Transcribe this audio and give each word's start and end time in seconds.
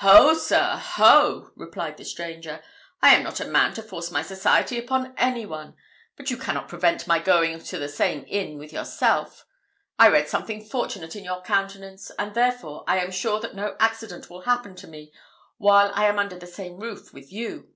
"Ho, 0.00 0.34
sir 0.34 0.76
ho!" 0.78 1.50
replied 1.56 1.96
the 1.96 2.04
stranger, 2.04 2.62
"I 3.00 3.14
am 3.16 3.22
not 3.22 3.40
a 3.40 3.46
man 3.46 3.72
to 3.72 3.82
force 3.82 4.10
my 4.10 4.20
society 4.20 4.78
upon 4.78 5.14
any 5.16 5.46
one. 5.46 5.76
But 6.14 6.30
you 6.30 6.36
cannot 6.36 6.68
prevent 6.68 7.06
my 7.06 7.20
going 7.20 7.58
to 7.58 7.78
the 7.78 7.88
same 7.88 8.26
inn 8.28 8.58
with 8.58 8.70
yourself. 8.70 9.46
I 9.98 10.10
read 10.10 10.28
something 10.28 10.62
fortunate 10.62 11.16
in 11.16 11.24
your 11.24 11.40
countenance, 11.40 12.10
and 12.18 12.34
therefore 12.34 12.84
I 12.86 12.98
am 12.98 13.10
sure 13.10 13.40
that 13.40 13.54
no 13.54 13.76
accident 13.80 14.28
will 14.28 14.42
happen 14.42 14.76
to 14.76 14.86
me 14.86 15.10
while 15.56 15.90
I 15.94 16.04
am 16.04 16.18
under 16.18 16.38
the 16.38 16.46
same 16.46 16.76
roof 16.78 17.14
with 17.14 17.32
you. 17.32 17.68